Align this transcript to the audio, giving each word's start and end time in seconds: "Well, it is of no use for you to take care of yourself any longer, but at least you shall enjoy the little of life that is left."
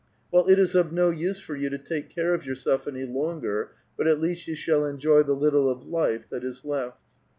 "Well, 0.33 0.47
it 0.47 0.57
is 0.57 0.73
of 0.73 0.91
no 0.91 1.11
use 1.11 1.39
for 1.39 1.55
you 1.55 1.69
to 1.69 1.77
take 1.77 2.09
care 2.09 2.33
of 2.33 2.43
yourself 2.43 2.87
any 2.87 3.05
longer, 3.05 3.69
but 3.95 4.07
at 4.07 4.19
least 4.19 4.47
you 4.47 4.55
shall 4.55 4.83
enjoy 4.83 5.21
the 5.21 5.35
little 5.35 5.69
of 5.69 5.85
life 5.85 6.27
that 6.31 6.43
is 6.43 6.65
left." 6.65 6.97